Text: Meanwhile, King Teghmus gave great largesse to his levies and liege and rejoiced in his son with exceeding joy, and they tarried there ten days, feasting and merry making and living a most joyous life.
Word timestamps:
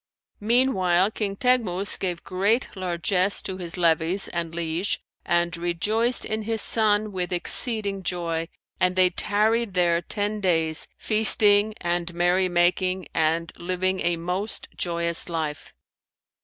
Meanwhile, 0.39 1.11
King 1.11 1.35
Teghmus 1.35 1.95
gave 1.99 2.23
great 2.23 2.69
largesse 2.75 3.39
to 3.43 3.57
his 3.57 3.77
levies 3.77 4.27
and 4.29 4.55
liege 4.55 4.99
and 5.27 5.55
rejoiced 5.55 6.25
in 6.25 6.41
his 6.41 6.63
son 6.63 7.11
with 7.11 7.31
exceeding 7.31 8.01
joy, 8.01 8.49
and 8.79 8.95
they 8.95 9.11
tarried 9.11 9.75
there 9.75 10.01
ten 10.01 10.39
days, 10.41 10.87
feasting 10.97 11.75
and 11.81 12.15
merry 12.15 12.49
making 12.49 13.09
and 13.13 13.53
living 13.59 13.99
a 13.99 14.17
most 14.17 14.69
joyous 14.75 15.29
life. 15.29 15.71